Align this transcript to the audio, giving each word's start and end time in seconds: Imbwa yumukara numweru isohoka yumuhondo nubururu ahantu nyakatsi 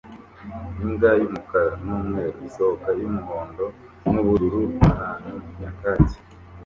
Imbwa 0.83 1.09
yumukara 1.19 1.71
numweru 1.85 2.37
isohoka 2.47 2.89
yumuhondo 2.99 3.65
nubururu 4.11 4.61
ahantu 4.91 5.33
nyakatsi 5.59 6.17